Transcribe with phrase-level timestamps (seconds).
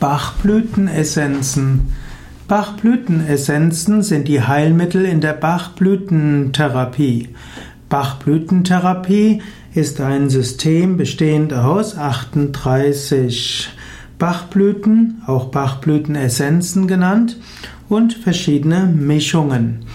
[0.00, 1.92] Bachblütenessenzen.
[2.48, 7.30] Bachblütenessenzen sind die Heilmittel in der Bachblütentherapie.
[7.88, 9.42] Bachblütentherapie
[9.74, 13.70] ist ein System bestehend aus 38
[14.18, 17.38] Bachblüten, auch Bachblütenessenzen genannt,
[17.88, 19.86] und verschiedene Mischungen.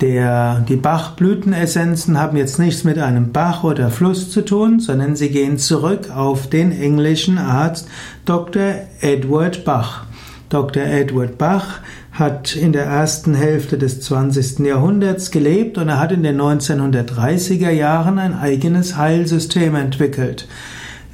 [0.00, 5.30] Der, die Bachblütenessenzen haben jetzt nichts mit einem Bach oder Fluss zu tun, sondern sie
[5.30, 7.88] gehen zurück auf den englischen Arzt
[8.24, 8.74] Dr.
[9.00, 10.04] Edward Bach.
[10.48, 10.82] Dr.
[10.82, 11.80] Edward Bach
[12.12, 14.60] hat in der ersten Hälfte des 20.
[14.60, 20.48] Jahrhunderts gelebt und er hat in den 1930er Jahren ein eigenes Heilsystem entwickelt.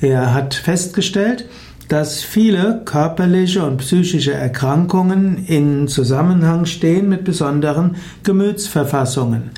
[0.01, 1.47] Er hat festgestellt,
[1.91, 9.51] dass viele körperliche und psychische Erkrankungen in Zusammenhang stehen mit besonderen Gemütsverfassungen.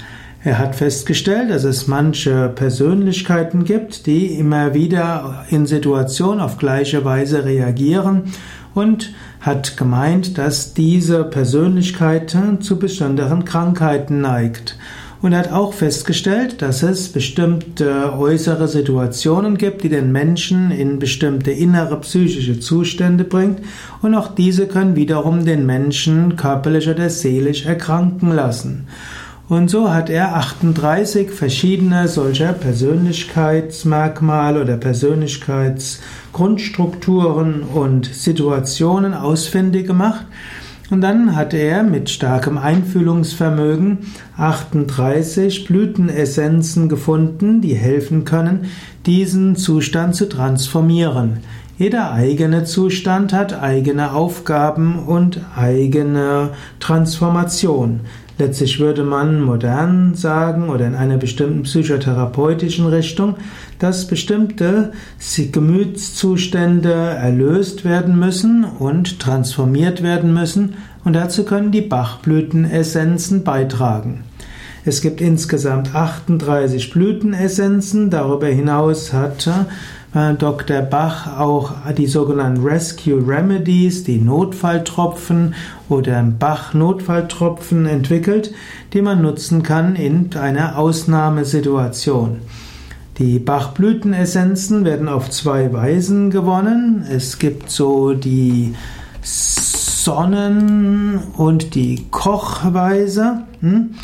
[0.42, 7.04] Er hat festgestellt, dass es manche Persönlichkeiten gibt, die immer wieder in Situationen auf gleiche
[7.04, 8.32] Weise reagieren
[8.74, 14.78] und hat gemeint, dass diese Persönlichkeit zu besonderen Krankheiten neigt.
[15.22, 21.52] Und hat auch festgestellt, dass es bestimmte äußere Situationen gibt, die den Menschen in bestimmte
[21.52, 23.60] innere psychische Zustände bringt.
[24.02, 28.88] Und auch diese können wiederum den Menschen körperlich oder seelisch erkranken lassen.
[29.48, 40.26] Und so hat er 38 verschiedene solcher Persönlichkeitsmerkmale oder Persönlichkeitsgrundstrukturen und Situationen ausfindig gemacht
[40.90, 43.98] und dann hat er mit starkem Einfühlungsvermögen
[44.36, 48.66] 38 Blütenessenzen gefunden, die helfen können,
[49.06, 51.38] diesen Zustand zu transformieren.
[51.78, 58.00] Jeder eigene Zustand hat eigene Aufgaben und eigene Transformation.
[58.38, 63.36] Letztlich würde man modern sagen oder in einer bestimmten psychotherapeutischen Richtung,
[63.78, 64.92] dass bestimmte
[65.52, 70.74] Gemütszustände erlöst werden müssen und transformiert werden müssen
[71.04, 74.24] und dazu können die Bachblütenessenzen beitragen.
[74.84, 79.48] Es gibt insgesamt 38 Blütenessenzen, darüber hinaus hat
[80.14, 80.82] Dr.
[80.82, 85.54] Bach auch die sogenannten Rescue Remedies, die Notfalltropfen
[85.88, 88.52] oder Bach-Notfalltropfen entwickelt,
[88.92, 92.40] die man nutzen kann in einer Ausnahmesituation.
[93.18, 97.06] Die Bachblütenessenzen werden auf zwei Weisen gewonnen.
[97.10, 98.74] Es gibt so die
[99.22, 103.44] Sonnen- und die Kochweise.
[103.60, 103.94] Hm?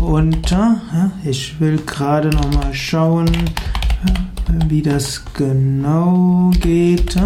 [0.00, 3.30] Und äh, ich will gerade noch mal schauen
[4.68, 7.16] wie das genau geht.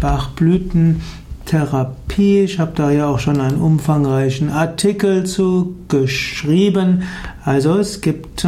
[0.00, 2.40] Bachblütentherapie.
[2.40, 7.02] Ich habe da ja auch schon einen umfangreichen Artikel zu geschrieben.
[7.44, 8.46] Also es gibt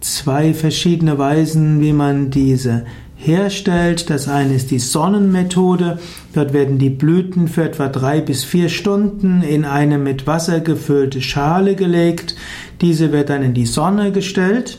[0.00, 2.84] zwei verschiedene Weisen, wie man diese
[3.16, 4.10] herstellt.
[4.10, 5.98] Das eine ist die Sonnenmethode.
[6.32, 11.20] Dort werden die Blüten für etwa drei bis vier Stunden in eine mit Wasser gefüllte
[11.20, 12.34] Schale gelegt.
[12.80, 14.78] Diese wird dann in die Sonne gestellt.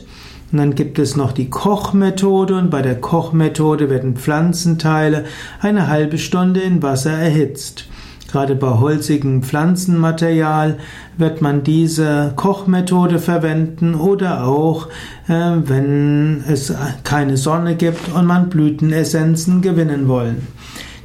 [0.52, 5.24] Und dann gibt es noch die Kochmethode und bei der Kochmethode werden Pflanzenteile
[5.60, 7.86] eine halbe Stunde in Wasser erhitzt.
[8.30, 10.78] Gerade bei holzigem Pflanzenmaterial
[11.18, 14.88] wird man diese Kochmethode verwenden oder auch,
[15.28, 16.72] äh, wenn es
[17.04, 20.46] keine Sonne gibt und man Blütenessenzen gewinnen wollen.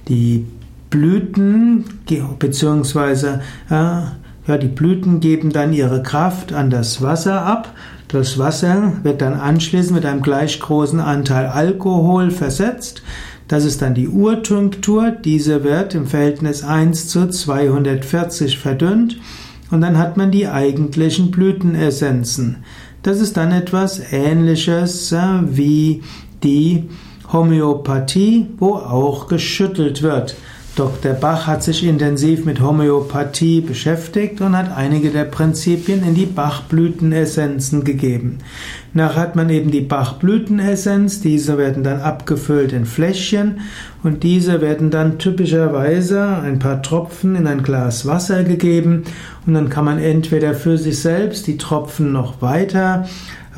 [0.08, 0.46] Die
[0.90, 1.84] Blüten
[2.40, 4.02] beziehungsweise äh,
[4.48, 7.74] ja, die Blüten geben dann ihre Kraft an das Wasser ab
[8.08, 13.02] das Wasser wird dann anschließend mit einem gleich großen Anteil Alkohol versetzt.
[13.50, 15.12] Das ist dann die Urtinktur.
[15.12, 19.18] Diese wird im Verhältnis 1 zu 240 verdünnt.
[19.72, 22.64] Und dann hat man die eigentlichen Blütenessenzen.
[23.04, 26.04] Das ist dann etwas ähnliches äh, wie
[26.44, 26.86] die
[27.34, 30.36] Homöopathie, wo auch geschüttelt wird.
[30.78, 31.14] Dr.
[31.14, 37.84] Bach hat sich intensiv mit Homöopathie beschäftigt und hat einige der Prinzipien in die Bachblütenessenzen
[37.84, 38.38] gegeben.
[38.94, 43.62] Nachher hat man eben die Bachblütenessenz, diese werden dann abgefüllt in Fläschchen
[44.04, 49.04] und diese werden dann typischerweise ein paar Tropfen in ein Glas Wasser gegeben
[49.48, 53.08] und dann kann man entweder für sich selbst die Tropfen noch weiter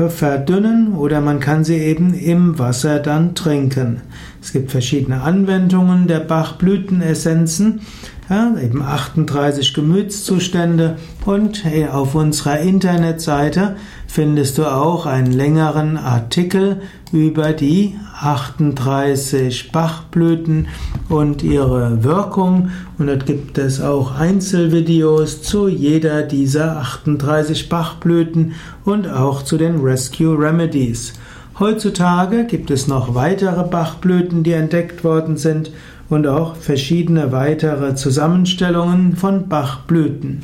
[0.07, 4.01] verdünnen oder man kann sie eben im Wasser dann trinken.
[4.42, 7.81] Es gibt verschiedene Anwendungen der Bachblütenessenzen,
[8.30, 10.98] ja, eben 38 Gemütszustände.
[11.26, 13.76] Und hey, auf unserer Internetseite
[14.08, 16.81] findest du auch einen längeren Artikel
[17.12, 20.68] über die 38 Bachblüten
[21.10, 22.70] und ihre Wirkung.
[23.00, 28.54] Und dort gibt es auch Einzelvideos zu jeder dieser 38 Bachblüten
[28.86, 31.14] und auch zu den Rescue Remedies.
[31.58, 35.72] Heutzutage gibt es noch weitere Bachblüten, die entdeckt worden sind
[36.09, 40.41] und auch verschiedene weitere Zusammenstellungen von Bachblüten.